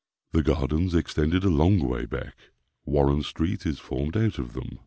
The 0.31 0.41
gardens 0.41 0.95
extended 0.95 1.43
a 1.43 1.51
long 1.51 1.77
way 1.79 2.07
back. 2.07 2.35
Warren 2.85 3.21
street 3.21 3.67
is 3.67 3.77
formed 3.77 4.17
out 4.17 4.39
of 4.39 4.53
them. 4.53 4.79